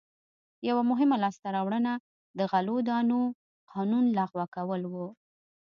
[0.69, 1.93] یوه مهمه لاسته راوړنه
[2.37, 3.19] د غلو دانو
[3.71, 4.93] قانون لغوه کول و.